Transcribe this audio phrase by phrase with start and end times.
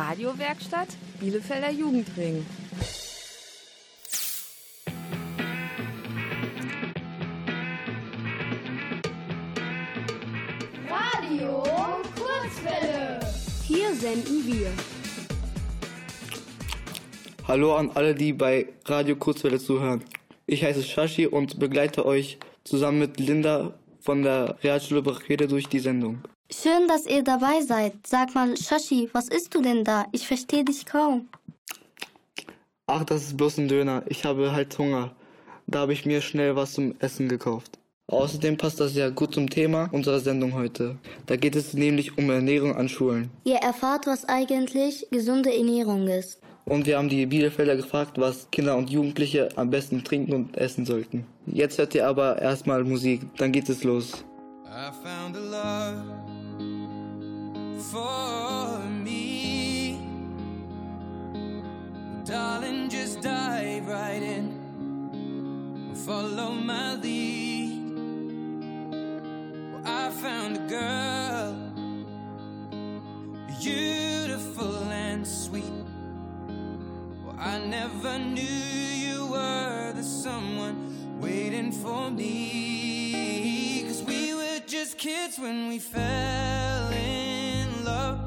[0.00, 0.88] Radiowerkstatt
[1.20, 2.46] Bielefelder Jugendring.
[10.88, 11.62] Radio
[12.16, 13.20] Kurzwelle.
[13.68, 14.72] Hier senden wir.
[17.46, 20.02] Hallo an alle, die bei Radio Kurzwelle zuhören.
[20.46, 25.78] Ich heiße Shashi und begleite euch zusammen mit Linda von der Realschule Brachede durch die
[25.78, 26.22] Sendung.
[26.52, 27.94] Schön, dass ihr dabei seid.
[28.06, 30.06] Sag mal, Shashi, was isst du denn da?
[30.12, 31.28] Ich verstehe dich kaum.
[32.86, 34.02] Ach, das ist bloß ein Döner.
[34.08, 35.14] Ich habe halt Hunger.
[35.68, 37.78] Da habe ich mir schnell was zum Essen gekauft.
[38.08, 40.96] Außerdem passt das ja gut zum Thema unserer Sendung heute.
[41.26, 43.30] Da geht es nämlich um Ernährung an Schulen.
[43.44, 46.40] Ihr erfahrt, was eigentlich gesunde Ernährung ist.
[46.64, 50.84] Und wir haben die Bielefelder gefragt, was Kinder und Jugendliche am besten trinken und essen
[50.84, 51.24] sollten.
[51.52, 54.24] Jetzt hört ihr aber erstmal Musik, dann geht es los.
[54.66, 56.04] I found a love
[57.90, 59.98] for me.
[62.24, 64.60] Darling, just dive right in.
[66.06, 67.80] Follow my lead.
[69.72, 71.56] Well, I found a girl,
[73.60, 75.64] beautiful and sweet.
[77.26, 83.84] Well, I never knew you were the someone waiting for me.
[83.86, 88.20] Cause we were just kids when we fell in love,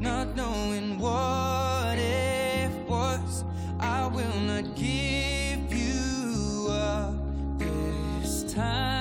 [0.00, 3.44] not knowing what it was.
[3.78, 7.14] I will not give you up
[7.58, 8.91] this time.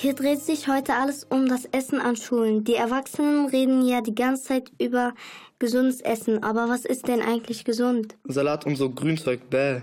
[0.00, 2.62] Hier dreht sich heute alles um das Essen an Schulen.
[2.62, 5.12] Die Erwachsenen reden ja die ganze Zeit über
[5.58, 8.16] gesundes Essen, aber was ist denn eigentlich gesund?
[8.22, 9.80] Salat und so Grünzeug, bäh.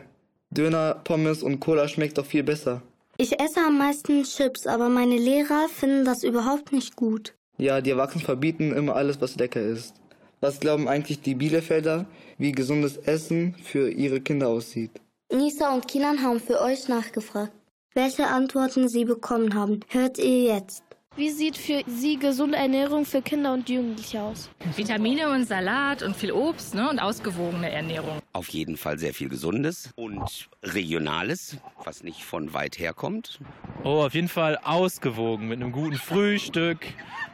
[0.52, 2.82] Döner, Pommes und Cola schmeckt doch viel besser.
[3.18, 7.34] Ich esse am meisten Chips, aber meine Lehrer finden das überhaupt nicht gut.
[7.58, 9.96] Ja, die Erwachsenen verbieten immer alles, was lecker ist.
[10.40, 12.06] Was glauben eigentlich die Bielefelder,
[12.38, 14.92] wie gesundes Essen für ihre Kinder aussieht?
[15.30, 17.52] Nisa und Kinan haben für euch nachgefragt.
[17.98, 20.84] Welche Antworten sie bekommen haben, hört ihr jetzt.
[21.16, 24.50] Wie sieht für Sie gesunde Ernährung für Kinder und Jugendliche aus?
[24.76, 28.20] Vitamine und Salat und viel Obst ne, und ausgewogene Ernährung.
[28.34, 31.56] Auf jeden Fall sehr viel Gesundes und Regionales,
[31.86, 33.40] was nicht von weit her kommt.
[33.86, 36.86] Oh, auf jeden Fall ausgewogen mit einem guten Frühstück,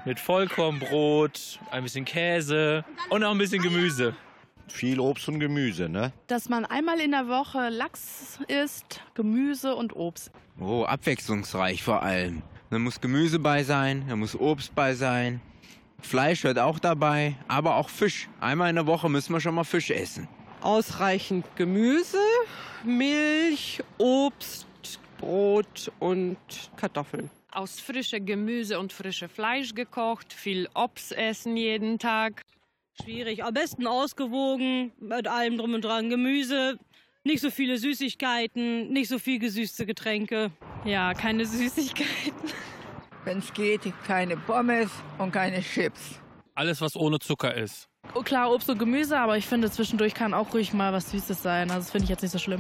[0.05, 4.13] mit Vollkornbrot, ein bisschen Käse und auch ein bisschen Gemüse.
[4.67, 6.13] Viel Obst und Gemüse, ne?
[6.27, 10.31] Dass man einmal in der Woche Lachs isst, Gemüse und Obst.
[10.63, 12.43] Oh, abwechslungsreich vor allem.
[12.69, 15.41] Da muss Gemüse bei sein, da muss Obst bei sein.
[16.01, 18.29] Fleisch wird auch dabei, aber auch Fisch.
[18.39, 20.27] Einmal in der Woche müssen wir schon mal Fisch essen.
[20.61, 22.19] Ausreichend Gemüse,
[22.83, 24.67] Milch, Obst,
[25.17, 26.37] Brot und
[26.77, 27.31] Kartoffeln.
[27.51, 32.43] Aus frische Gemüse und frische Fleisch gekocht, viel Obst essen jeden Tag.
[33.01, 36.11] Schwierig, am besten ausgewogen, mit allem drum und dran.
[36.11, 36.77] Gemüse,
[37.23, 40.51] nicht so viele Süßigkeiten, nicht so viel gesüßte Getränke.
[40.85, 42.49] Ja, keine Süßigkeiten.
[43.23, 44.89] Wenn es geht, keine Pommes
[45.19, 46.19] und keine Chips.
[46.55, 47.87] Alles, was ohne Zucker ist.
[48.15, 51.41] Oh, klar, Obst und Gemüse, aber ich finde, zwischendurch kann auch ruhig mal was Süßes
[51.41, 51.69] sein.
[51.69, 52.59] Also das finde ich jetzt nicht so schlimm.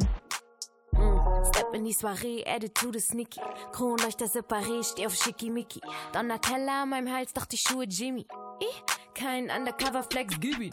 [1.53, 3.41] Step in die Soiree, Attitude sneaky.
[3.71, 5.81] Kronleuchter separé, steh auf Schickimicki.
[6.13, 8.27] Donatella an meinem Hals, doch die Schuhe Jimmy.
[8.59, 8.83] Ich?
[9.15, 10.69] Kein Undercover-Flex, gib ihn.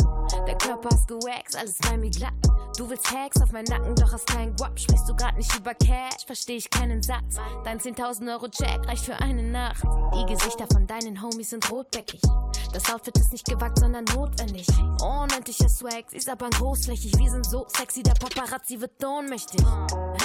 [0.47, 2.35] Der Körper ist gewaxt, alles rein wie glatt.
[2.79, 4.79] Du willst Hacks auf meinen Nacken, doch hast keinen Guap.
[4.79, 7.35] Sprichst du grad nicht über Cash, versteh ich keinen Satz.
[7.65, 9.83] Dein 10.000 Euro Check reicht für eine Nacht.
[10.15, 12.21] Die Gesichter von deinen Homies sind rotbäckig.
[12.73, 14.65] Das Outfit ist nicht gewagt, sondern notwendig.
[15.03, 17.19] Unendlicher Swag, sie ist aber großflächig.
[17.19, 19.61] Wir sind so sexy, der Paparazzi wird ohnmächtig.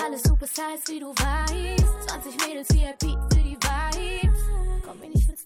[0.05, 2.09] Alles super size, wie du weißt.
[2.09, 3.42] 20 Mädels VIP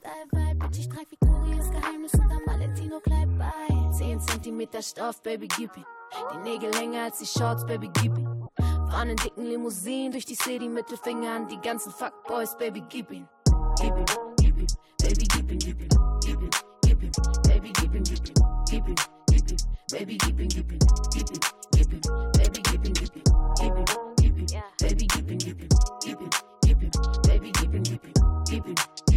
[0.07, 3.91] für Style-Vibe, Bitch, ich trag Victorias Geheimnis unterm Valentino-Kleid bei.
[3.91, 5.85] 10 cm Stoff, Baby, gib ihn.
[6.33, 8.47] Die Nägel länger als die Shorts, Baby, gib ihn.
[8.89, 13.27] Fahren in dicken Limousinen durch die City, Mittelfinger an die ganzen Fuckboys, Baby, gib ihn.
[13.79, 14.05] Gib ihn,
[14.37, 14.67] gib ihn,
[14.99, 15.89] Baby, gib ihn, gib ihn,
[16.21, 16.49] gib ihn,
[16.81, 17.11] gib ihn,
[17.43, 18.95] Baby, gib ihn, gib ihn, gib ihn,
[19.27, 19.57] gib ihn,
[19.91, 20.79] Baby, gib ihn, gib ihn,
[21.13, 21.39] gib ihn,
[21.71, 22.01] gib ihn,
[22.33, 24.47] Baby, gib ihn, gib ihn, gib ihn, gib ihn,
[24.79, 25.69] Baby, gib ihn, gib ihn,
[26.01, 26.29] gib ihn,
[26.61, 26.91] gib ihn,
[27.23, 28.13] Baby, gib ihn, gib ihn,
[28.45, 29.16] gib ihn, gib ihn,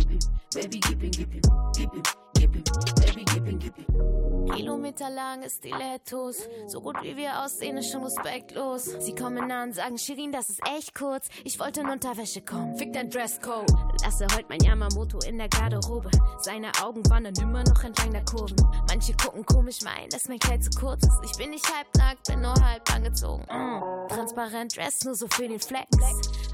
[0.53, 1.43] Baby, gib ihn, gib ihn,
[1.77, 2.03] gib ihn,
[2.35, 2.65] gib ihn,
[2.97, 4.51] Baby, gib ihn, gib ihn.
[4.53, 6.49] Kilometerlange Stilettos.
[6.67, 8.85] So gut wie wir aussehen, ist schon respektlos.
[8.99, 11.29] Sie kommen an, sagen Shirin, das ist echt kurz.
[11.45, 12.77] Ich wollte in Unterwäsche kommen.
[12.77, 13.71] Fick dein Dresscode.
[14.03, 16.11] Lasse heute mein Yamamoto in der Garderobe.
[16.41, 18.57] Seine Augen wandern immer noch entlang der Kurven.
[18.89, 21.31] Manche gucken komisch, meinen, dass mein Kleid zu kurz ist.
[21.31, 23.45] Ich bin nicht halb nackt, bin nur halb angezogen.
[23.45, 24.09] Mm.
[24.09, 25.87] Transparent Dress, nur so für den Flex.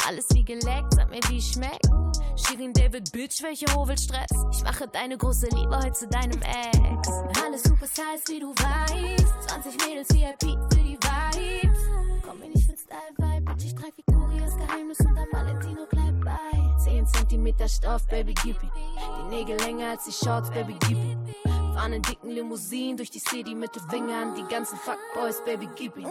[0.06, 1.86] Alles wie geleckt, sag mir, wie schmeckt.
[2.36, 4.30] Shirin David, Bitch, welche Hovelstress.
[4.52, 7.08] Ich mache deine große Liebe heute zu deinem Ex.
[7.42, 9.48] Alles super size, wie du weißt.
[9.48, 11.78] 20 Mädels VIP für die Vibes.
[12.22, 16.84] Komm mir nicht für Style-Vibe, Bitch, ich trag Victorias Geheimnis unterm Valentino-Kleid bei.
[16.84, 18.70] 10 cm Stoff, Baby, gib ihn.
[18.76, 21.34] Die Nägel länger als die Shorts, Baby, gib ihn.
[21.74, 24.34] Fahren in dicken Limousinen durch die City mit den Fingern.
[24.34, 26.06] Die ganzen Fuckboys, Baby, gib ihn.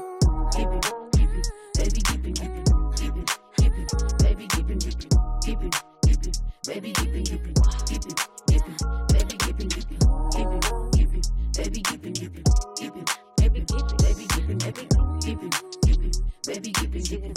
[6.68, 7.54] Baby, gib ihn, gib ihn.
[7.88, 8.16] Gib ihn,
[8.48, 8.76] gib ihn,
[9.14, 10.00] Baby, gib ihn, gib ihn.
[10.32, 10.60] Gib ihn,
[10.94, 11.22] gib ihn,
[11.56, 12.44] Baby, gib ihn, gib ihn.
[12.76, 13.06] Gib ihn,
[13.38, 14.90] gib ihn, Baby, gib ihn, gib ihn.
[15.22, 15.50] Gib ihn,
[15.84, 16.12] gib ihn,
[16.48, 17.34] Baby, gib ihn,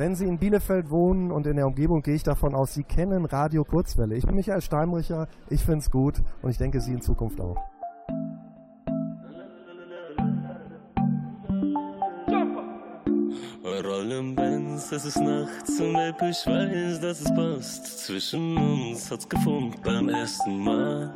[0.00, 3.26] Wenn Sie in Bielefeld wohnen und in der Umgebung, gehe ich davon aus, Sie kennen
[3.26, 4.16] Radio Kurzwelle.
[4.16, 7.58] Ich bin Michael Steinbricher, ich finde es gut und ich denke, Sie in Zukunft auch.
[13.84, 18.06] Rollen Benz, es ist nachts und Baby, ich weiß, dass es passt.
[18.06, 21.12] Zwischen uns hat's gefunkt beim ersten Mal.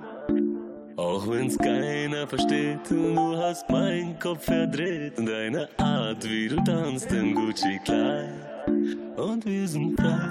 [0.97, 5.19] Auch wenn's keiner versteht und du hast meinen Kopf verdreht.
[5.19, 8.54] Deine Art, wie du tanzt im Gucci-Kleid
[9.17, 10.29] und wir sind frei.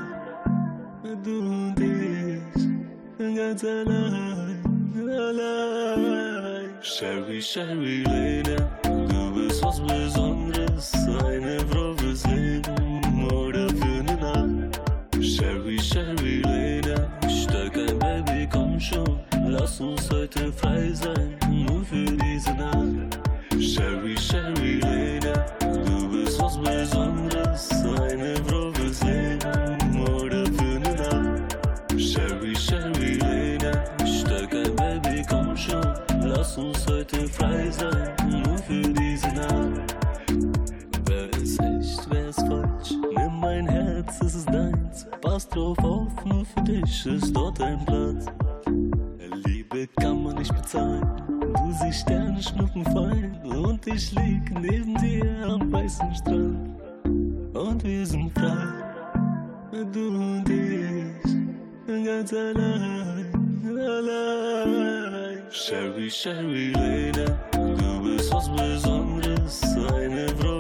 [1.24, 4.62] du und ich, ganz allein,
[5.10, 6.70] allein.
[6.82, 10.94] Sherry, Sherry, Lady, du bist was Besonderes,
[11.26, 14.82] eine Frau fürs Leben oder für eine Nacht.
[15.22, 16.96] Sherry, Sherry, Lady,
[17.30, 23.20] steig ein Baby, komm schon, lass uns heute frei sein, nur für diese Nacht.
[23.60, 24.93] Sherry, Sherry, Lady.
[47.06, 48.26] Ist dort ein Platz.
[49.46, 51.04] Liebe kann man nicht bezahlen.
[51.28, 56.80] Du siehst Sterne schnuppen fallen und ich lieg neben dir am weißen Strand.
[57.54, 58.68] Und wir sind frei,
[59.92, 63.26] du und ich, ganz allein,
[63.66, 65.44] allein.
[65.50, 69.62] Sherry, Sherry Lady, du bist was Besonderes,
[69.94, 70.53] eine Frau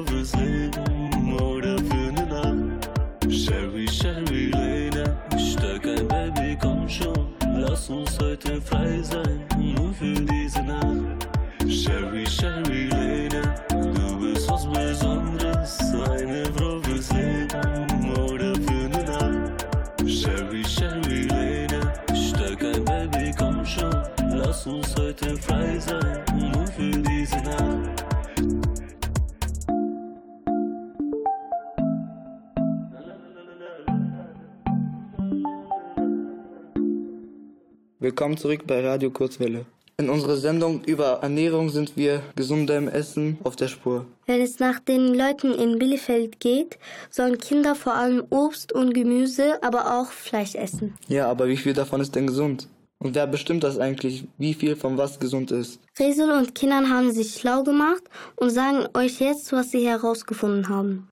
[38.24, 39.65] Willkommen zurück bei Radio Kurzwelle.
[39.98, 44.06] In unserer Sendung über Ernährung sind wir gesundem Essen auf der Spur.
[44.27, 49.62] Wenn es nach den Leuten in Bielefeld geht, sollen Kinder vor allem Obst und Gemüse,
[49.62, 50.94] aber auch Fleisch essen.
[51.10, 52.70] Ja, aber wie viel davon ist denn gesund?
[52.98, 55.82] Und wer bestimmt das eigentlich, wie viel von was gesund ist?
[56.00, 58.03] Resel und Kindern haben sich schlau gemacht
[58.38, 61.10] und sagen euch jetzt, was sie herausgefunden haben.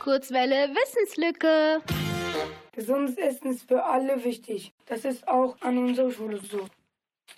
[0.00, 1.80] Kurzwelle Wissenslücke.
[2.76, 4.74] Gesundes Essen ist für alle wichtig.
[4.84, 6.66] Das ist auch an unserer Schule so.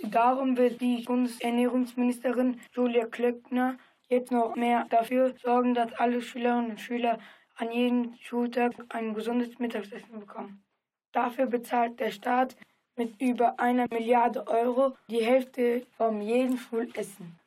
[0.03, 3.79] Darum will die Bundesernährungsministerin Julia Klöckner
[4.09, 7.21] jetzt noch mehr dafür sorgen, dass alle Schülerinnen und Schüler
[7.55, 10.65] an jedem Schultag ein gesundes Mittagessen bekommen.
[11.13, 12.57] Dafür bezahlt der Staat
[12.97, 17.38] mit über einer Milliarde Euro die Hälfte von jedem Schulessen.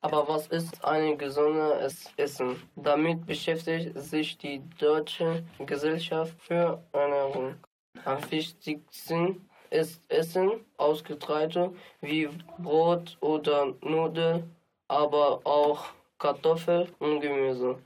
[0.00, 2.62] Aber was ist ein gesundes Essen?
[2.76, 7.56] Damit beschäftigt sich die Deutsche Gesellschaft für Ernährung.
[8.04, 12.28] Am wichtigsten ist Essen aus Getreide wie
[12.58, 14.54] Brot oder Nudeln,
[14.86, 15.86] aber auch
[16.18, 17.78] Kartoffel und Gemüse.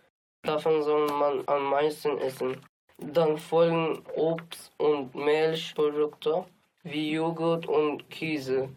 [0.43, 2.61] Davon soll man am meisten essen.
[2.99, 6.45] Dann folgen Obst- und Milchprodukte
[6.83, 8.69] wie Joghurt und Käse,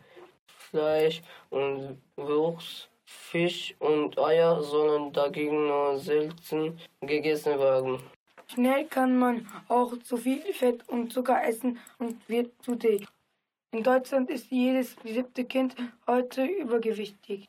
[0.47, 2.89] Fleisch und Wurst.
[3.05, 7.99] Fisch und Eier sollen dagegen nur selten gegessen werden.
[8.47, 13.07] Schnell kann man auch zu viel Fett und Zucker essen und wird zu dick.
[13.71, 15.75] In Deutschland ist jedes siebte Kind
[16.07, 17.47] heute übergewichtig.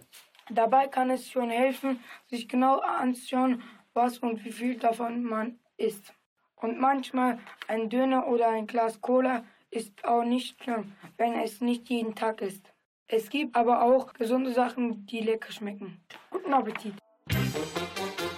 [0.50, 3.62] Dabei kann es schon helfen, sich genau anzuschauen,
[3.94, 6.12] was und wie viel davon man isst.
[6.56, 11.88] Und manchmal ein Döner oder ein Glas Cola ist auch nicht schlimm, wenn es nicht
[11.90, 12.72] jeden Tag ist.
[13.08, 16.00] Es gibt aber auch gesunde Sachen, die lecker schmecken.
[16.30, 16.94] Guten Appetit!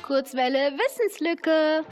[0.02, 1.84] Kurzwelle Wissenslücke.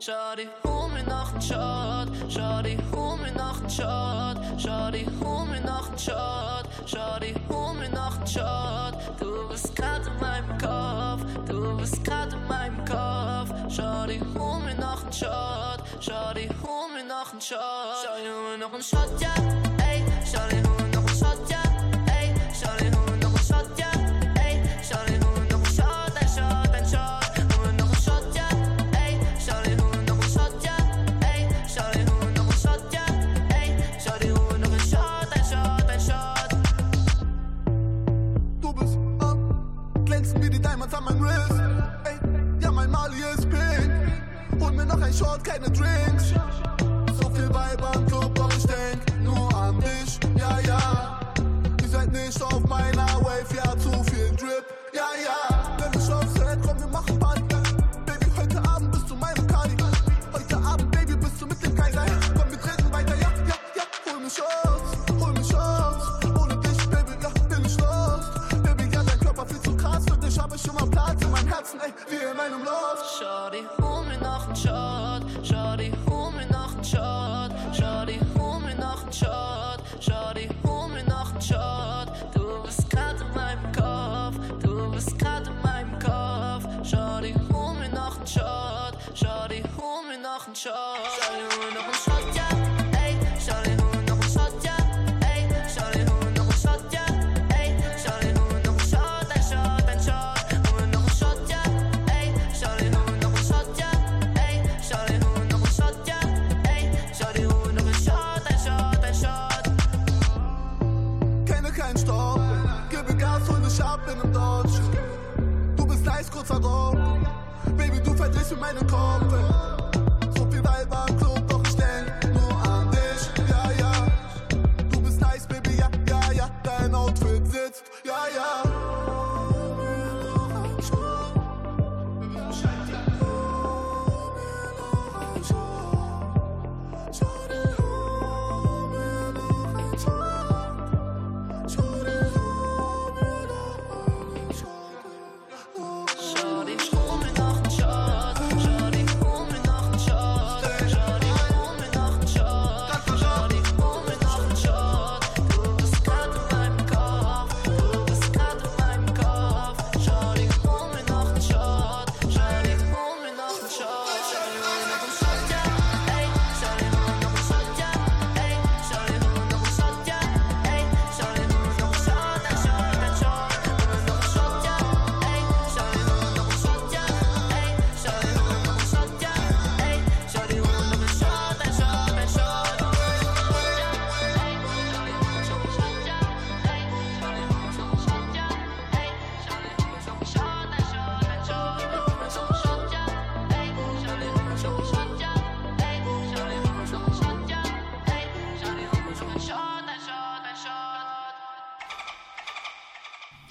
[0.00, 2.08] Shawty, hol mir noch einen Shot.
[2.28, 4.60] Shawty, hol mir noch einen Shot.
[4.60, 6.66] Shawty, hol mir noch einen Shot.
[6.84, 8.94] Shawty, hol mir noch einen Shot.
[9.20, 11.24] Du bist grad in meinem Kopf.
[11.48, 13.72] Du bist grad in meinem Kopf.
[13.72, 15.84] Shawty, hol mir noch einen Shot.
[16.00, 17.58] Shawty, hol mir noch einen Shot.
[18.08, 19.71] Hol mir noch einen Shot, ja.
[44.96, 46.34] Noch ein Short, keine Drinks.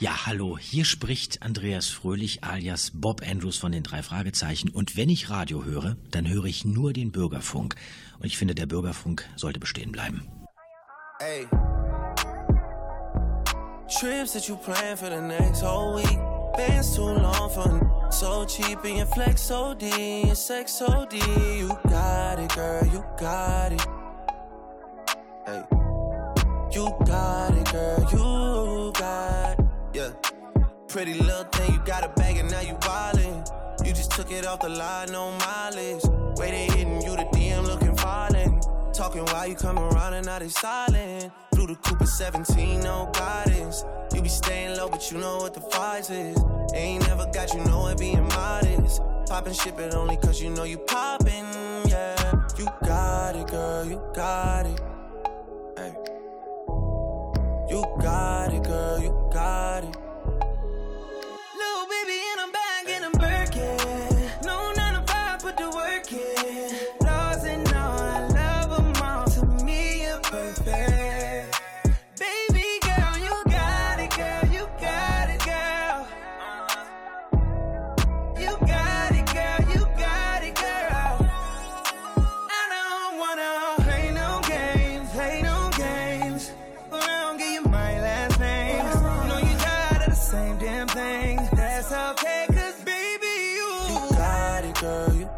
[0.01, 4.70] Ja, hallo, hier spricht Andreas Fröhlich alias Bob Andrews von den drei Fragezeichen.
[4.70, 7.75] Und wenn ich Radio höre, dann höre ich nur den Bürgerfunk.
[8.18, 10.24] Und ich finde, der Bürgerfunk sollte bestehen bleiben.
[11.20, 11.46] Hey.
[14.00, 16.18] Trips that you plan for the next whole week.
[16.57, 21.20] Bands too long for so cheap and your flex so D, your sex so D.
[21.59, 23.87] You got it, girl, you got it.
[25.46, 25.61] Hey.
[26.72, 29.41] You got it, girl, you got it.
[30.92, 33.88] Pretty little thing, you got a bag and now you wildin'.
[33.88, 36.04] You just took it off the line, no mileage.
[36.36, 38.66] They hitting you, the DM looking violent.
[38.94, 41.32] Talking while you come around and now they silent.
[41.54, 43.86] Blue the Cooper 17, no guidance.
[44.14, 46.38] You be staying low, but you know what the price is.
[46.75, 49.01] Ain't never got you know it being modest.
[49.27, 51.46] Poppin' shit, but only cause you know you poppin',
[51.88, 52.34] yeah.
[52.58, 54.82] You got it, girl, you got it.
[55.77, 55.96] Hey.
[57.70, 60.10] You got it, girl, you got it.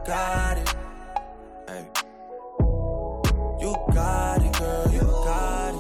[0.05, 0.75] Got it.
[1.67, 1.85] Hey.
[3.61, 5.75] You got it, girl, you got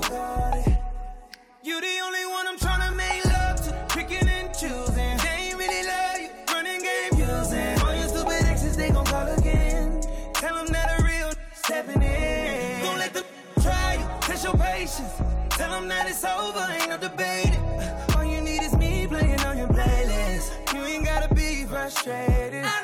[0.65, 0.77] it.
[1.63, 5.17] You the only one I'm tryna make love to, picking and choosing.
[5.17, 7.79] They ain't really love you, running game using.
[7.81, 10.01] All your stupid exes, they gon' call again.
[10.33, 12.81] Tell them that a real stepping in.
[12.81, 13.25] Don't let them
[13.61, 15.21] try you, test your patience.
[15.49, 17.59] Tell them that it's over, ain't no debating.
[18.15, 20.73] All you need is me playing on your playlist.
[20.73, 22.63] You ain't gotta be frustrated.
[22.63, 22.82] I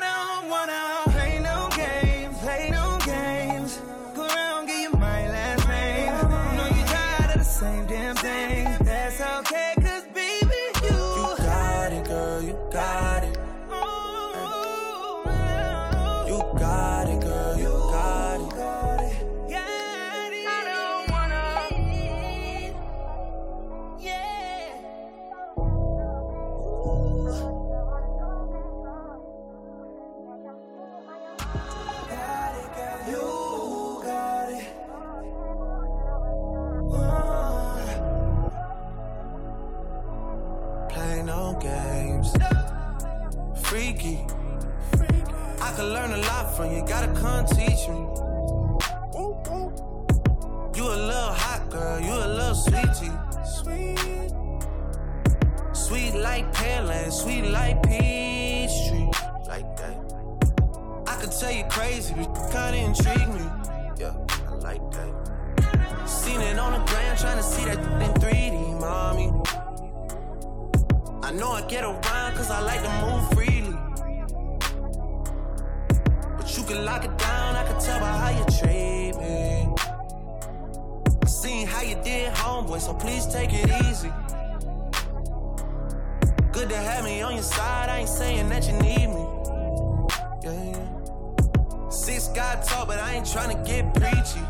[71.70, 73.76] get around cause I like to move freely.
[76.36, 79.72] But you can lock it down, I can tell by how you treat me.
[81.28, 84.10] Seen how you did, homeboy, so please take it easy.
[86.50, 87.88] good to have me on your side.
[87.88, 89.24] I ain't saying that you need me.
[90.42, 91.88] Yeah, yeah.
[91.88, 94.42] Six got talk, but I ain't trying to get preachy.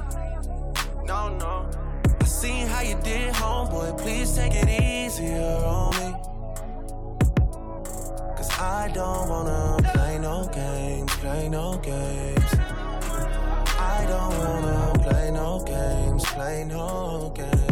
[1.04, 1.70] No, no.
[2.18, 3.98] I seen how you did, homeboy.
[3.98, 6.19] Please take it easier on me.
[8.62, 12.54] I don't wanna play no games, play no games.
[13.78, 17.69] I don't wanna play no games, play no games.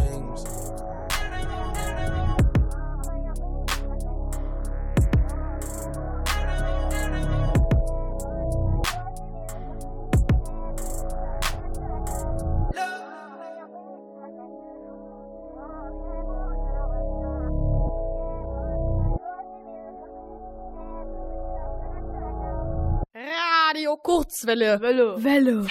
[24.38, 24.80] Kurzwelle.
[24.80, 25.24] Welle.
[25.24, 25.66] Welle.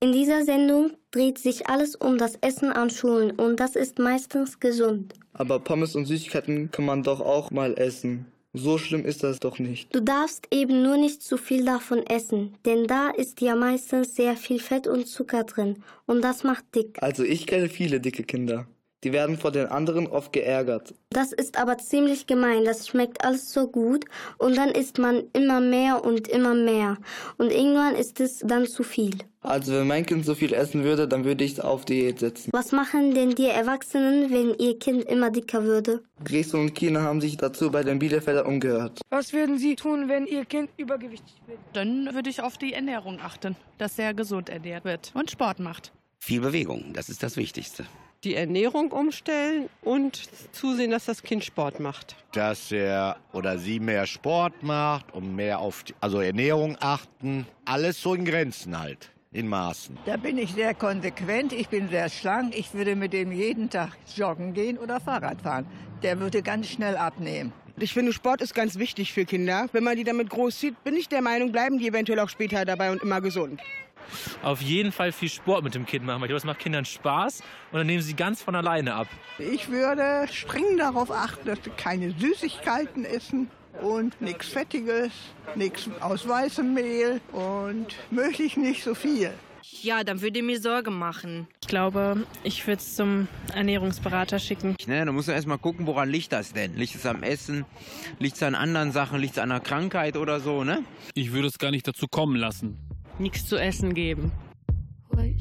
[0.00, 4.60] In dieser Sendung dreht sich alles um das Essen an Schulen und das ist meistens
[4.60, 5.14] gesund.
[5.32, 8.26] Aber Pommes und Süßigkeiten kann man doch auch mal essen.
[8.52, 9.94] So schlimm ist das doch nicht.
[9.94, 14.36] Du darfst eben nur nicht zu viel davon essen, denn da ist ja meistens sehr
[14.36, 17.02] viel Fett und Zucker drin und das macht dick.
[17.02, 18.66] Also ich kenne viele dicke Kinder.
[19.04, 20.94] Die werden vor den anderen oft geärgert.
[21.10, 24.04] Das ist aber ziemlich gemein, das schmeckt alles so gut
[24.38, 26.98] und dann isst man immer mehr und immer mehr
[27.36, 29.16] und irgendwann ist es dann zu viel.
[29.40, 32.50] Also wenn mein Kind so viel essen würde, dann würde ich es auf Diät setzen.
[32.52, 36.02] Was machen denn die Erwachsenen, wenn ihr Kind immer dicker würde?
[36.24, 39.00] Dresden und China haben sich dazu bei den Bielefelder umgehört.
[39.10, 41.60] Was würden Sie tun, wenn Ihr Kind übergewichtig wird?
[41.72, 45.92] Dann würde ich auf die Ernährung achten, dass er gesund ernährt wird und Sport macht.
[46.18, 47.86] Viel Bewegung, das ist das Wichtigste.
[48.24, 50.20] Die Ernährung umstellen und
[50.52, 52.16] zusehen, dass das Kind Sport macht.
[52.32, 57.46] Dass er oder sie mehr Sport macht und mehr auf die, also Ernährung achten.
[57.64, 59.96] Alles so in Grenzen halt, in Maßen.
[60.04, 62.58] Da bin ich sehr konsequent, ich bin sehr schlank.
[62.58, 65.66] Ich würde mit dem jeden Tag joggen gehen oder Fahrrad fahren.
[66.02, 67.52] Der würde ganz schnell abnehmen.
[67.78, 69.68] Ich finde, Sport ist ganz wichtig für Kinder.
[69.70, 72.90] Wenn man die damit großzieht, bin ich der Meinung, bleiben die eventuell auch später dabei
[72.90, 73.60] und immer gesund.
[74.42, 77.42] Auf jeden Fall viel Sport mit dem Kind machen, ich glaube, das macht Kindern Spaß
[77.72, 79.08] und dann nehmen sie ganz von alleine ab.
[79.38, 83.50] Ich würde streng darauf achten, dass sie keine Süßigkeiten essen
[83.82, 85.12] und nichts Fettiges,
[85.54, 89.32] nichts aus weißem Mehl und möglichst nicht so viel.
[89.82, 91.46] Ja, dann würde ich mir Sorge machen.
[91.60, 94.76] Ich glaube, ich würde es zum Ernährungsberater schicken.
[94.86, 96.74] Ne, da musst du erstmal gucken, woran liegt das denn?
[96.76, 97.64] Liegt es am Essen?
[98.18, 99.20] Liegt es an anderen Sachen?
[99.20, 100.84] Liegt es an einer Krankheit oder so, ne?
[101.14, 102.78] Ich würde es gar nicht dazu kommen lassen.
[103.18, 104.30] Nichts zu essen geben.
[105.10, 105.38] White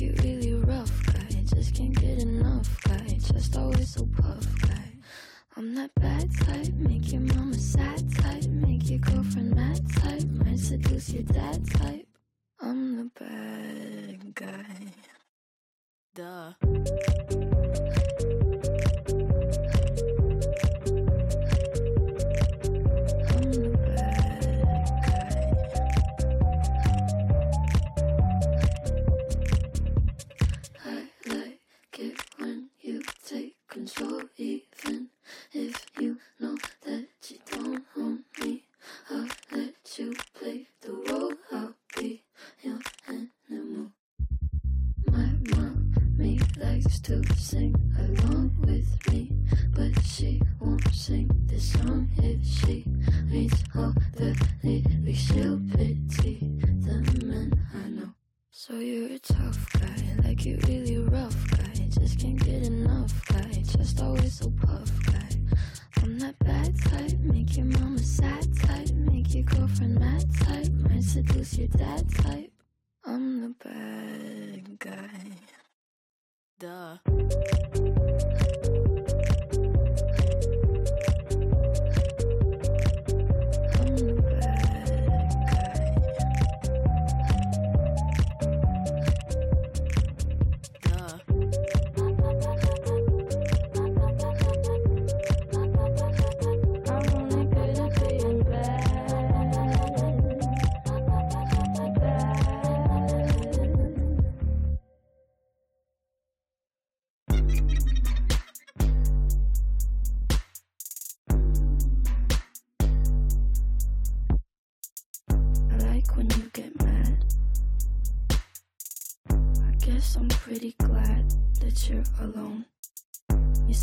[0.00, 0.35] like.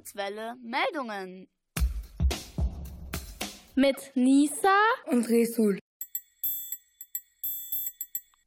[0.00, 1.46] Kurzwelle Meldungen.
[3.74, 5.78] Mit Nisa und Resul.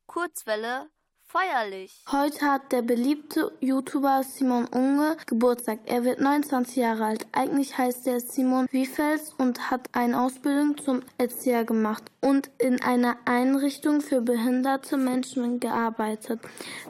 [0.08, 0.90] Kurzwelle
[1.34, 1.92] feierlich.
[2.12, 5.80] Heute hat der beliebte YouTuber Simon Unge Geburtstag.
[5.86, 7.26] Er wird 29 Jahre alt.
[7.32, 13.18] Eigentlich heißt er Simon Wiefels und hat eine Ausbildung zum Erzieher gemacht und in einer
[13.26, 16.40] Einrichtung für behinderte Menschen gearbeitet.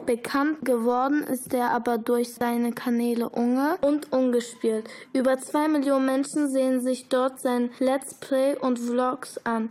[0.04, 4.86] Bekannt geworden ist er aber durch seine Kanäle Unge und Ungespielt.
[5.14, 9.70] Über zwei Millionen Menschen sehen sich dort sein Let's Play und Vlogs an.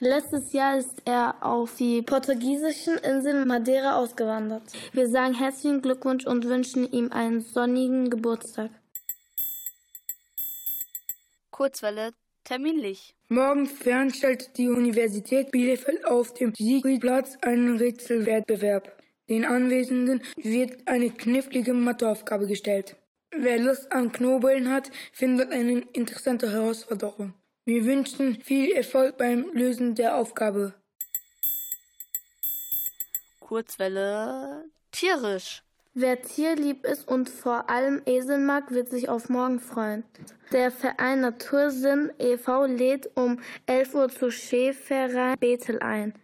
[0.00, 4.62] Letztes Jahr ist er auf die portugiesischen Inseln Madeira ausgewandert.
[4.92, 8.70] Wir sagen herzlichen Glückwunsch und wünschen ihm einen sonnigen Geburtstag.
[11.50, 12.12] Kurzwelle
[12.44, 13.16] terminlich.
[13.28, 19.02] Morgen veranstaltet die Universität Bielefeld auf dem Siegfriedplatz einen Rätselwettbewerb.
[19.28, 22.96] Den Anwesenden wird eine knifflige Matheaufgabe gestellt.
[23.36, 27.34] Wer Lust an Knobeln hat, findet eine interessante Herausforderung.
[27.68, 30.72] Wir wünschen viel Erfolg beim Lösen der Aufgabe.
[33.40, 35.62] Kurzwelle tierisch.
[35.92, 40.04] Wer tierlieb ist und vor allem Esel mag, wird sich auf morgen freuen.
[40.50, 42.64] Der Verein Natursinn e.V.
[42.64, 46.14] lädt um 11 Uhr zur Schäferei Bethel ein.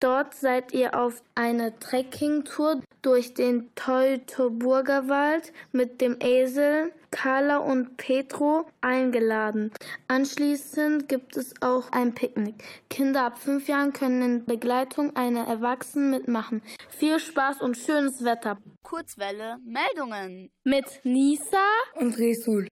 [0.00, 7.98] Dort seid ihr auf eine Trekkingtour durch den Teutoburger Wald mit dem Esel Carla und
[7.98, 9.70] Petro eingeladen.
[10.08, 12.64] Anschließend gibt es auch ein Picknick.
[12.88, 16.62] Kinder ab fünf Jahren können in Begleitung einer Erwachsenen mitmachen.
[16.88, 18.56] Viel Spaß und schönes Wetter.
[18.82, 20.50] Kurzwelle Meldungen.
[20.64, 21.58] Mit Nisa
[21.96, 22.68] und Resul.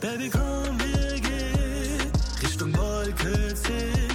[0.00, 0.99] Baby, komm, wir
[2.60, 4.09] gehen Richtung Wolke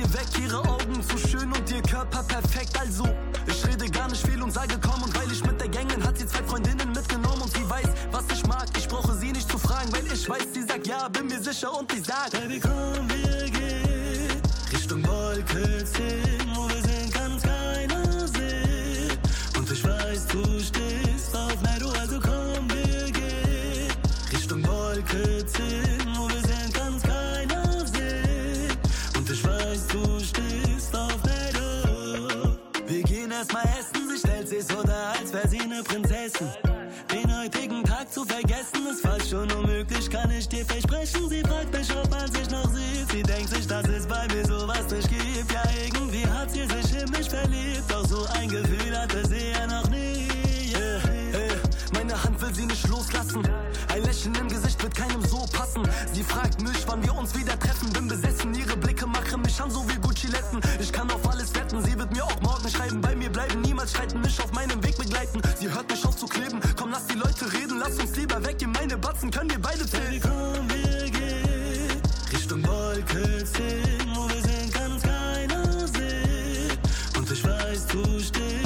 [0.00, 0.26] dir weg.
[0.40, 2.78] Ihre Augen zu schön und ihr Körper perfekt.
[2.78, 3.04] Also,
[3.46, 5.02] ich rede gar nicht viel und sage komm.
[5.02, 8.24] Und weil ich mit der Gängen hat sie zwei Freundinnen mitgenommen und sie weiß, was
[8.32, 8.66] ich mag.
[8.76, 11.72] Ich brauche sie nicht zu fragen, weil ich weiß, sie sagt ja, bin mir sicher
[11.76, 12.79] und ich sag, Baby, komm,
[35.30, 36.48] als wär sie eine Prinzessin.
[37.12, 41.28] Den heutigen Tag zu vergessen ist fast schon unmöglich, kann ich dir versprechen.
[41.28, 43.10] Sie fragt mich, ob man sich noch sieht.
[43.10, 45.52] Sie denkt sich, dass es bei mir sowas nicht gibt.
[45.52, 47.84] Ja, irgendwie hat sie sich in mich verliebt.
[47.88, 50.28] Doch so ein Gefühl hatte sie ja noch nie.
[51.92, 53.42] Meine Hand will sie nicht loslassen.
[53.92, 55.82] Ein Lächeln im Gesicht wird keinem so passen.
[56.12, 57.92] Sie fragt mich, wann wir uns wieder treffen.
[57.92, 58.89] Bin besessen, ihre Blicke
[59.30, 60.60] machen mich an, so wie Gucci-Letten.
[60.80, 63.00] Ich kann auf alles wetten, sie wird mir auch morgen schreiben.
[63.00, 65.40] Bei mir bleiben, niemals streiten, mich auf meinem Weg begleiten.
[65.58, 66.60] Sie hört mich auf zu kleben.
[66.76, 68.72] Komm, lass die Leute reden, lass uns lieber weggehen.
[68.72, 70.20] Meine Batzen können wir beide zählen.
[70.20, 76.78] Komm, wir gehen Richtung Wolke 10, wo wir sind, kann uns keiner sehen.
[77.16, 78.59] Und ich weiß, du stehst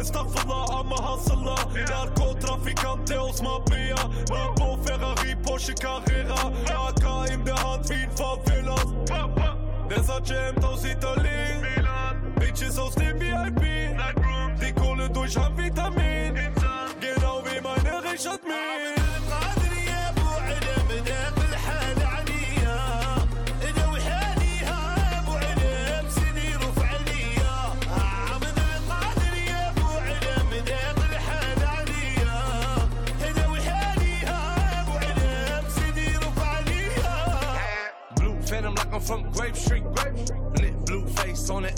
[0.00, 1.66] Astaghfirullah, amma Hassallah.
[1.74, 3.96] Narkotrafikante aus Mafia.
[4.30, 6.50] Lambo, Ferrari, Porsche Carrera.
[6.66, 8.86] AK in der Hand wie ein Favelas.
[10.06, 11.62] Sergeant aus Italien.
[12.38, 13.62] Bitches aus dem VIP.
[14.60, 16.49] Die Kohle durch Vitamin.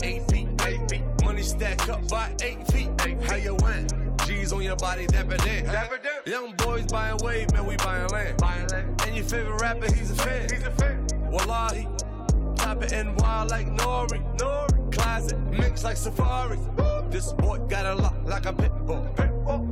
[0.02, 2.88] Eight feet, eight feet, Money stack up by eight feet.
[3.26, 3.92] How you went?
[4.26, 5.64] G's on your body, dapper dan.
[5.64, 6.20] Dapper dan.
[6.26, 8.36] Young boys buying wave, man, we buying land.
[8.38, 9.02] Buying land.
[9.06, 10.48] And your favorite rapper, he's a fan.
[10.50, 11.06] He's a fan.
[11.30, 11.86] Wallahi,
[12.56, 14.38] top it and wild like Nori.
[14.38, 14.92] Nori.
[14.92, 16.58] Closet, mix like Safari.
[17.10, 19.06] This boy got a lot like a pit bull.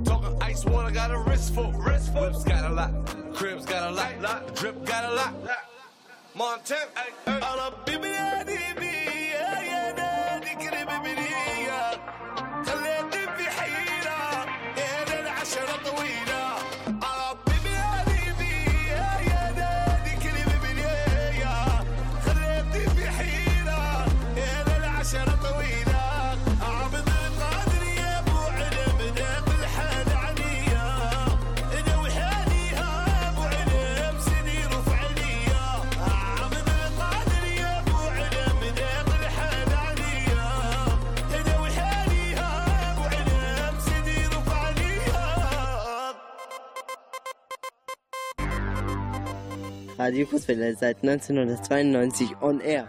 [0.04, 1.72] Talking ice water, got a wrist full.
[1.72, 2.22] Wrist full.
[2.22, 2.92] Whips got a lot.
[3.34, 4.20] Cribs got a lot.
[4.20, 4.54] lot.
[4.54, 5.44] Drip got a lot.
[5.44, 5.58] lot.
[6.34, 9.09] Montana, all up in me,
[10.98, 11.49] baby,
[50.00, 52.88] Radio Kurzwelle seit 1992 on air.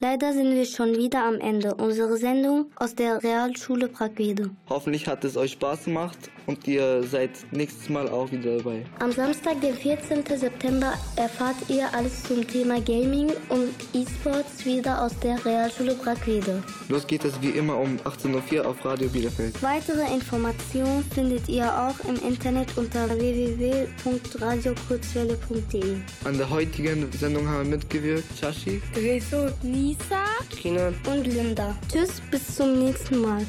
[0.00, 4.50] Leider sind wir schon wieder am Ende unserer Sendung aus der Realschule Bragwede.
[4.68, 8.84] Hoffentlich hat es euch Spaß gemacht und ihr seid nächstes Mal auch wieder dabei.
[9.00, 10.22] Am Samstag, den 14.
[10.38, 16.62] September, erfahrt ihr alles zum Thema Gaming und E-Sports wieder aus der Realschule Bragwede.
[16.88, 19.60] Los geht es wie immer um 18.04 Uhr auf Radio Bielefeld.
[19.64, 25.96] Weitere Informationen findet ihr auch im Internet unter www.radiokurzwelle.de.
[26.24, 29.48] An der heutigen Sendung haben mitgewirkt Chashi, Rezo,
[29.88, 31.74] Lisa, Tina und Linda.
[31.90, 33.46] Tschüss, bis zum nächsten Mal.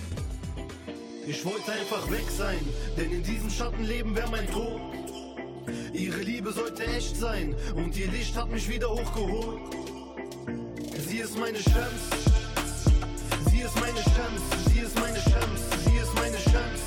[1.27, 2.59] Ich wollte einfach weg sein,
[2.95, 4.79] denn in diesem Schattenleben wäre mein Tod.
[5.91, 9.59] Ihre Liebe sollte echt sein und ihr Licht hat mich wieder hochgeholt.
[11.09, 12.03] Sie ist meine Schems,
[13.51, 16.81] sie ist meine Schems, sie ist meine Schems, sie ist meine Schems.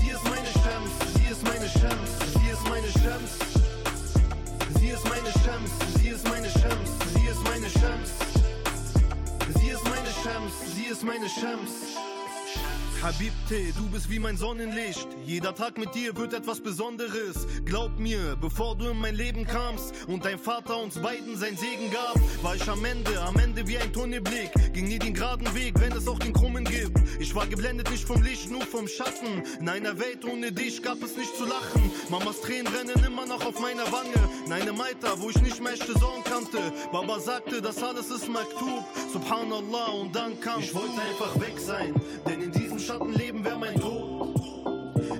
[0.00, 3.32] Sie ist meine Schems, sie ist meine Schems, sie ist meine Schems.
[4.80, 6.97] Sie ist meine Schems, sie ist meine Schems.
[10.98, 12.17] Ist meine Chance.
[13.02, 15.06] Habibte, du bist wie mein Sonnenlicht.
[15.24, 17.46] Jeder Tag mit dir wird etwas Besonderes.
[17.64, 21.92] Glaub mir, bevor du in mein Leben kamst und dein Vater uns beiden sein Segen
[21.92, 24.50] gab, war ich am Ende, am Ende wie ein Tunnelblick.
[24.72, 26.98] Ging nie den geraden Weg, wenn es auch den krummen gibt.
[27.20, 29.44] Ich war geblendet nicht vom Licht, nur vom Schatten.
[29.60, 31.92] In einer Welt ohne dich gab es nicht zu lachen.
[32.10, 34.28] Mamas Tränen rennen immer noch auf meiner Wange.
[34.46, 36.58] In einem Alter, wo ich nicht mehr echte Sorgen kannte.
[36.90, 38.84] Baba sagte, das alles ist Maktub.
[39.12, 41.94] Subhanallah, und dann kam Ich wollte einfach weg sein,
[42.26, 44.34] denn in diesem Schattenleben wäre mein Tod.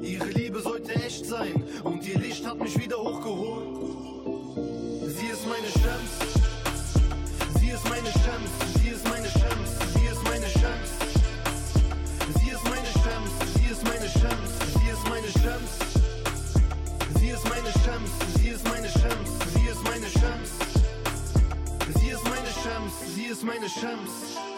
[0.00, 3.68] Ihre Liebe sollte echt sein und ihr Licht hat mich wieder hochgeholt.
[5.08, 6.16] Sie ist meine Chance.
[7.60, 8.48] Sie ist meine Chance.
[8.80, 9.76] Sie ist meine Chance.
[9.92, 10.96] Sie ist meine Chance.
[12.40, 13.36] Sie ist meine Chance.
[13.52, 14.56] Sie ist meine Chance.
[14.78, 17.04] Sie ist meine
[17.68, 18.16] Chance.
[18.38, 19.28] Sie ist meine Chance.
[19.52, 20.54] Sie ist meine Chance.
[20.72, 21.04] Sie ist meine
[21.68, 21.68] Chance.
[22.00, 22.96] Sie ist meine Chance.
[23.14, 24.57] Sie ist meine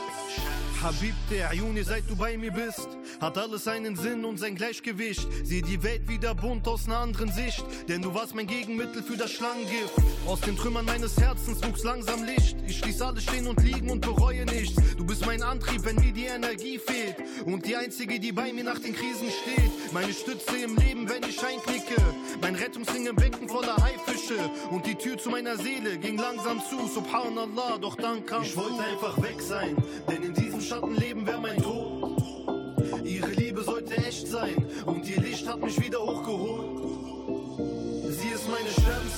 [0.80, 0.90] Chance.
[1.00, 2.88] Habibte, Ayuni, seit du bei mir bist,
[3.20, 5.26] hat alles einen Sinn und sein Gleichgewicht.
[5.44, 9.16] Sehe die Welt wieder bunt aus einer anderen Sicht, denn du warst mein Gegenmittel für
[9.16, 9.92] das Schlangengift.
[10.26, 12.56] Aus den Trümmern meines Herzens wuchs langsam Licht.
[12.66, 14.76] Ich ließ alles stehen und liegen und bereue nichts.
[14.96, 17.16] Du bist mein Antrieb, wenn mir die Energie fehlt.
[17.44, 19.92] Und die einzige, die bei mir nach den Krisen steht.
[19.92, 22.00] Meine Stütze im Leben, wenn ich einknicke.
[22.40, 24.38] Mein Rettungsring im Becken voller Haifische.
[24.70, 26.86] Und die Tür zu meiner Seele ging langsam zu.
[26.86, 29.76] Subhanallah, doch dann kam Ich wollte einfach weg sein,
[30.08, 32.22] denn in diesem Schattenleben wäre mein Tod.
[33.02, 34.54] Ihre Liebe sollte echt sein
[34.86, 36.84] und ihr Licht hat mich wieder hochgeholt.
[38.14, 39.14] Sie ist meine Schems,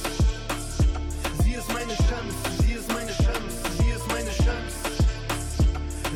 [1.44, 2.34] sie ist meine Schems,
[2.64, 4.74] sie ist meine Schems, sie ist meine Schems.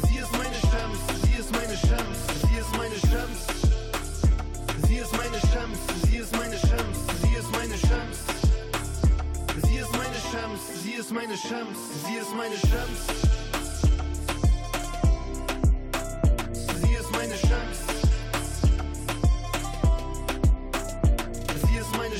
[0.09, 3.41] Sie ist meine Schems, sie ist meine Schems, sie ist meine Schems.
[4.89, 5.78] Sie ist meine Schems,
[6.09, 8.18] sie ist meine Schems, sie ist meine Schems.
[9.68, 13.36] Sie ist meine Schems, sie ist meine Schems, sie ist meine Schems.
[17.37, 17.51] Ist
[21.99, 22.16] meine.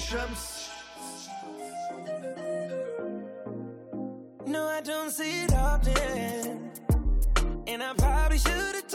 [4.47, 6.71] No, I don't see it often.
[7.67, 8.86] And I probably should have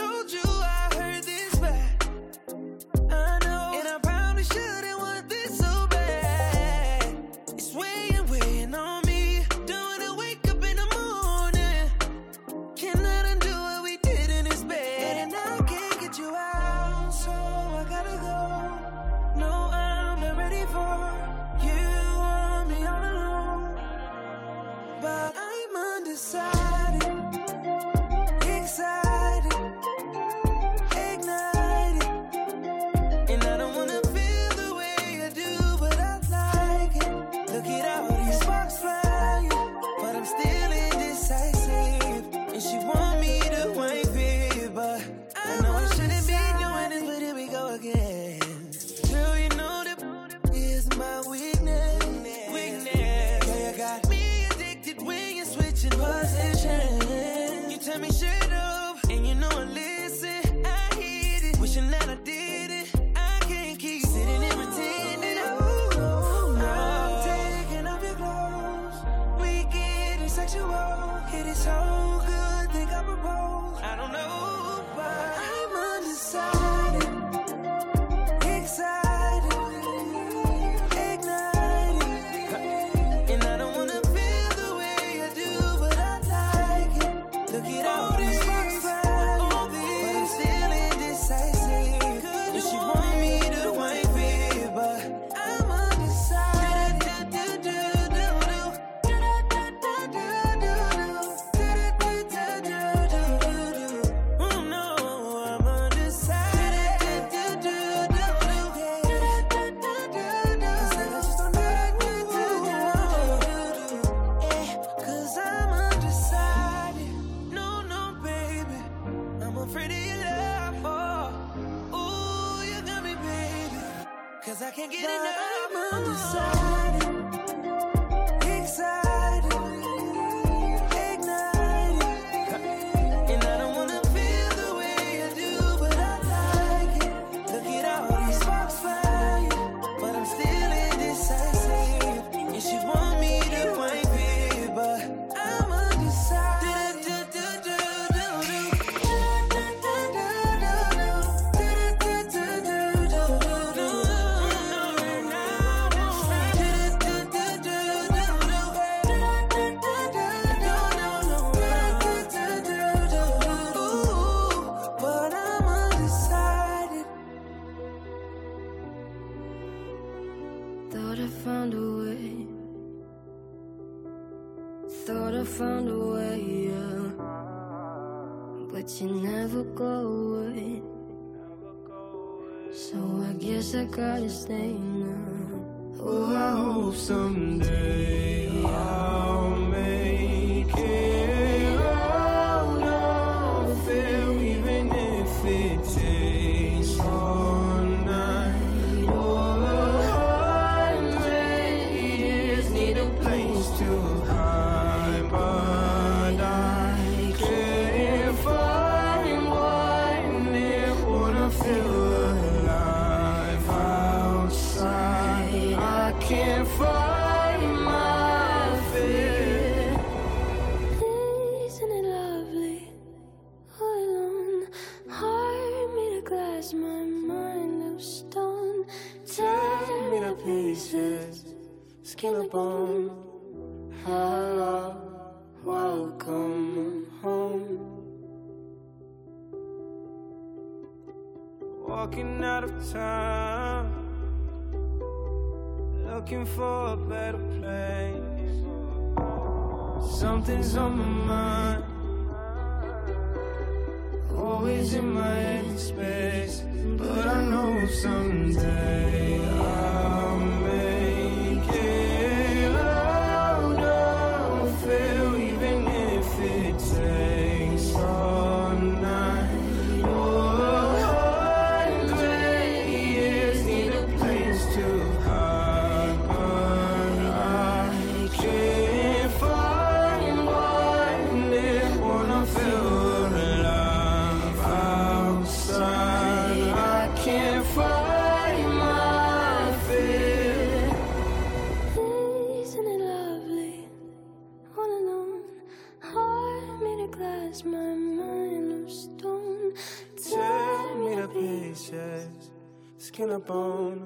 [303.22, 304.02] making a bone.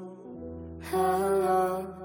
[0.92, 2.05] Hello.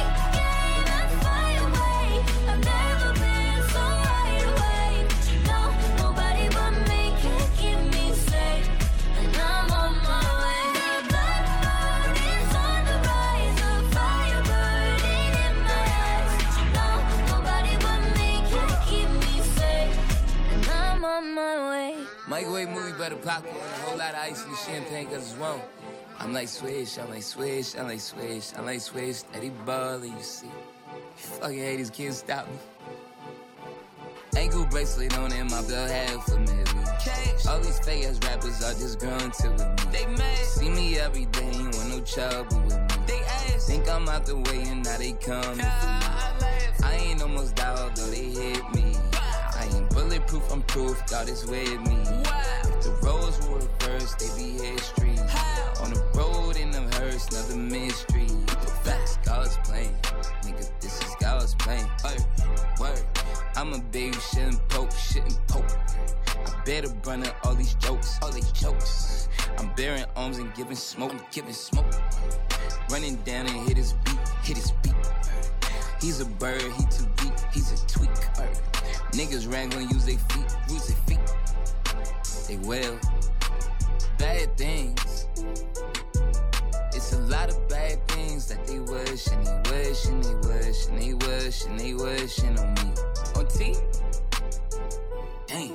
[23.01, 25.59] Better popcorn, a whole lot of ice and champagne cause it's warm.
[26.19, 30.21] I'm like Swish, I'm like Swish, I'm like Swish, I'm like Swish, steady ballin', you
[30.21, 30.45] see.
[30.45, 30.51] You
[31.17, 32.53] fucking haters can't stop me.
[34.37, 36.53] Ankle bracelet on and my blood half for me.
[37.49, 39.91] All these fake ass rappers are just grunting with me.
[39.91, 40.37] They mad.
[40.37, 43.05] See me every day, ain't want no trouble with me.
[43.07, 43.65] They ass.
[43.65, 45.63] Think I'm out the way and now they coming for me.
[46.83, 48.95] I ain't almost died though they hit me.
[50.11, 51.95] Bulletproof, I'm proof, God is with me.
[52.03, 55.15] If the roles were reversed, they be history.
[55.81, 58.27] On the road in them hearse, another mystery.
[58.83, 59.95] Facts, God's playing.
[60.43, 61.87] Nigga, this is God's playing.
[62.03, 62.25] Word,
[62.77, 63.03] word.
[63.55, 65.71] I'm a baby, shouldn't poke, shouldn't poke.
[66.27, 69.29] I better run at all these jokes, all these jokes.
[69.59, 71.85] I'm bearing arms and giving smoke, giving smoke.
[72.89, 74.93] Running down and hit his beat, hit his beat.
[76.01, 78.09] He's a bird, he too deep, he's a tweak.
[79.11, 81.19] Niggas wrangling, use their feet, use their feet.
[82.47, 82.97] They will.
[84.17, 85.27] Bad things.
[86.93, 90.85] It's a lot of bad things that they wish and they wish and they wish
[90.85, 92.93] and they wish and they wishing on me.
[93.35, 93.75] On T?
[95.47, 95.73] Damn.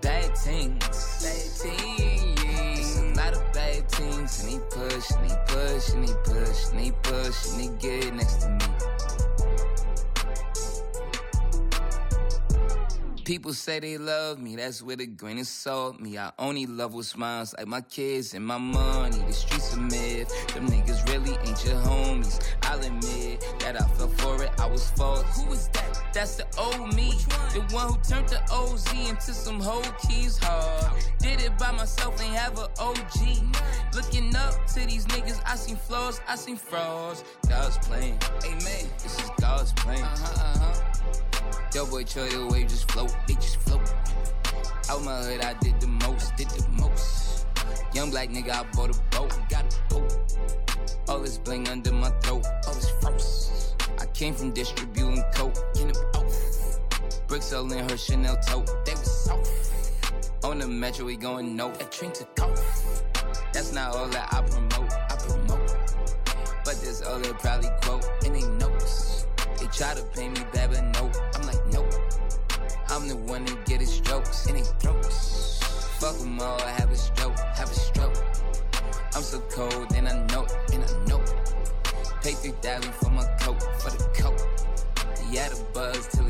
[0.00, 0.78] Bad things.
[1.22, 2.40] Bad things.
[2.78, 6.70] It's a lot of bad things and they push and they push and they push
[6.70, 8.87] and they push and they get next to me.
[13.28, 16.00] People say they love me, that's with a grain of salt.
[16.00, 19.18] Me, I only love with smiles like my kids and my money.
[19.18, 22.42] The streets a myth, them niggas really ain't your homies.
[22.62, 25.26] I'll admit that I fell for it, I was fault.
[25.26, 26.07] Who is that?
[26.18, 27.12] That's the old me,
[27.54, 30.92] the one who turned the OZ into some whole keys hard.
[31.20, 33.54] Did it by myself, ain't have a OG.
[33.94, 37.22] Looking up to these niggas, I seen flaws, I seen frauds.
[37.48, 38.88] God's playing, amen.
[39.00, 40.02] This is God's plan.
[40.02, 41.68] Uh-huh, uh-huh.
[41.72, 43.88] Yo, boy, Troy, the wave just float, they just float.
[44.90, 47.46] Out my hood, I did the most, did the most.
[47.94, 50.18] Young black nigga, I bought a boat, got a boat.
[51.08, 53.68] All this bling under my throat, all this froze.
[54.00, 55.56] I came from distributing coke,
[57.30, 59.92] all in her Chanel tote, they was soft.
[60.44, 63.04] On the metro, we going no, that train took off.
[63.52, 65.76] That's not all that I promote, I promote.
[66.64, 69.26] But that's all they probably quote, and they notes.
[69.60, 71.92] They try to pay me back, but no, I'm like, nope.
[72.88, 75.60] I'm the one that get his strokes in his throats.
[76.00, 78.16] Fuck them all, have a stroke, have a stroke.
[79.14, 81.22] I'm so cold, and I know and I know.
[82.22, 84.40] Pay 3000 for my coat, for the coat.
[85.28, 86.27] He had a buzz till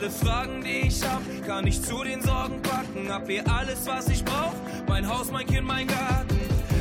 [0.00, 3.12] Alle Fragen, die ich hab, kann ich zu den Sorgen packen.
[3.12, 4.54] Hab hier alles, was ich brauch.
[4.86, 6.38] Mein Haus, mein Kind, mein Garten.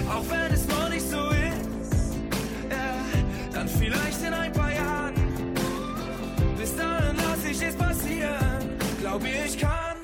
[0.07, 2.15] Auch wenn es noch nicht so ist,
[2.69, 2.93] ja,
[3.51, 5.15] dann vielleicht in ein paar Jahren.
[6.59, 8.77] Bis dahin lass ich es passieren.
[9.01, 9.97] Glaub mir, ich kann,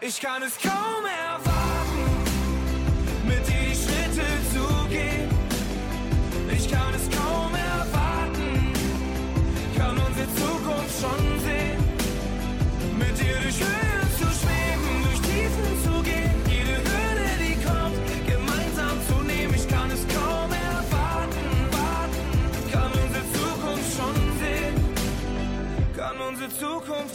[0.00, 1.55] ich kann es kaum erwarten,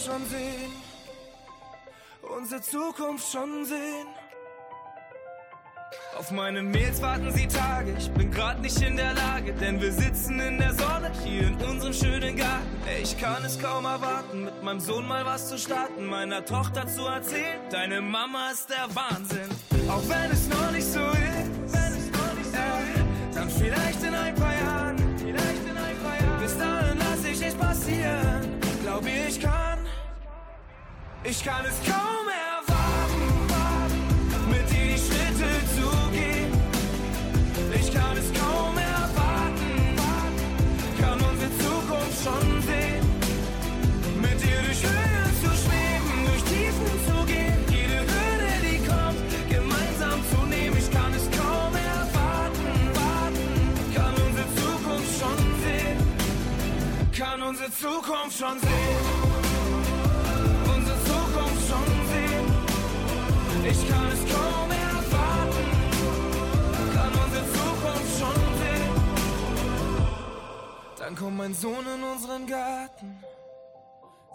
[0.05, 0.71] schon sehen,
[2.37, 4.07] unsere Zukunft schon sehen.
[6.17, 9.91] Auf meine Mails warten sie Tage, ich bin grad nicht in der Lage, denn wir
[9.91, 12.67] sitzen in der Sonne hier in unserem schönen Garten.
[12.87, 16.87] Ey, ich kann es kaum erwarten, mit meinem Sohn mal was zu starten, meiner Tochter
[16.87, 19.49] zu erzählen, deine Mama ist der Wahnsinn.
[19.89, 21.91] Auch wenn es noch nicht so ist, äh,
[23.33, 24.50] dann vielleicht in ein paar
[31.23, 32.50] ich kann es kaum erwarten,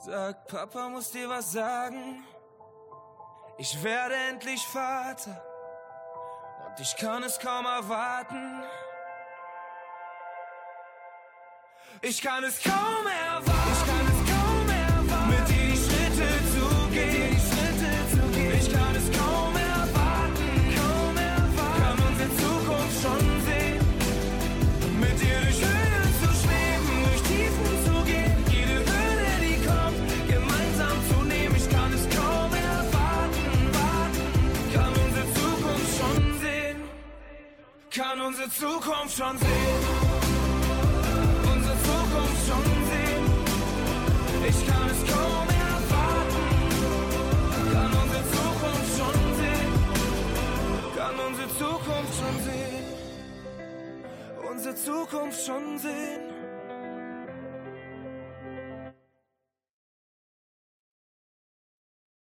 [0.07, 2.25] sagt, Papa muss dir was sagen.
[3.59, 5.43] Ich werde endlich Vater
[6.67, 8.63] und ich kann es kaum erwarten.
[12.03, 13.56] Ich kann es kaum erwarten.
[37.97, 39.83] Kann unsere Zukunft schon sehen.
[41.51, 43.25] Unsere Zukunft schon sehen.
[44.47, 46.45] Ich kann es kaum erwarten.
[47.73, 49.73] Kann unsere Zukunft schon sehen.
[50.95, 52.85] Kann unsere Zukunft schon sehen.
[54.51, 56.36] Unsere Zukunft schon sehen.